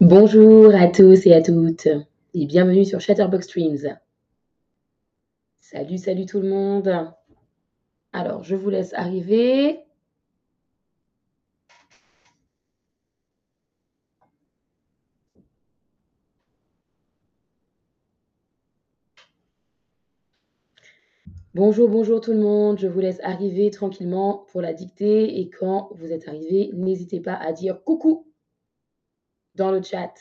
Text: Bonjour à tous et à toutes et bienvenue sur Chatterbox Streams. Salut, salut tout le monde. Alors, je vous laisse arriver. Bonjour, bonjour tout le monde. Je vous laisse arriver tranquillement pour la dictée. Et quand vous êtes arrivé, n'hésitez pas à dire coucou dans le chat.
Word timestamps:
Bonjour 0.00 0.74
à 0.74 0.88
tous 0.88 1.26
et 1.26 1.32
à 1.32 1.40
toutes 1.40 1.88
et 2.34 2.46
bienvenue 2.46 2.84
sur 2.84 3.00
Chatterbox 3.00 3.46
Streams. 3.46 3.96
Salut, 5.58 5.96
salut 5.96 6.26
tout 6.26 6.40
le 6.40 6.48
monde. 6.48 7.12
Alors, 8.12 8.44
je 8.44 8.56
vous 8.56 8.68
laisse 8.68 8.92
arriver. 8.92 9.85
Bonjour, 21.56 21.88
bonjour 21.88 22.20
tout 22.20 22.32
le 22.32 22.38
monde. 22.38 22.78
Je 22.78 22.86
vous 22.86 23.00
laisse 23.00 23.18
arriver 23.22 23.70
tranquillement 23.70 24.44
pour 24.52 24.60
la 24.60 24.74
dictée. 24.74 25.40
Et 25.40 25.48
quand 25.48 25.88
vous 25.94 26.12
êtes 26.12 26.28
arrivé, 26.28 26.68
n'hésitez 26.74 27.18
pas 27.18 27.32
à 27.32 27.50
dire 27.54 27.82
coucou 27.82 28.30
dans 29.54 29.70
le 29.70 29.80
chat. 29.80 30.12